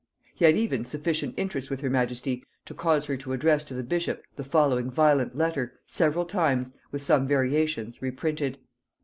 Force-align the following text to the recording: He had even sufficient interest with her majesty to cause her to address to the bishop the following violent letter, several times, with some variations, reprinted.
He 0.33 0.45
had 0.45 0.57
even 0.57 0.83
sufficient 0.83 1.35
interest 1.37 1.69
with 1.69 1.81
her 1.81 1.89
majesty 1.91 2.43
to 2.65 2.73
cause 2.73 3.05
her 3.05 3.17
to 3.17 3.33
address 3.33 3.63
to 3.65 3.75
the 3.75 3.83
bishop 3.83 4.23
the 4.35 4.43
following 4.43 4.89
violent 4.89 5.35
letter, 5.37 5.79
several 5.85 6.25
times, 6.25 6.73
with 6.91 7.03
some 7.03 7.27
variations, 7.27 8.01
reprinted. 8.01 8.57